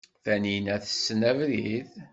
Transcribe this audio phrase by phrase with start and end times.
[0.23, 1.89] Taninna tessen abrid?